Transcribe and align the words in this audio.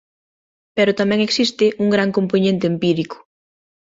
Pero 0.75 0.97
tamén 0.99 1.19
existe 1.27 1.65
un 1.83 1.87
gran 1.95 2.09
compoñente 2.17 2.65
empírico. 2.73 3.17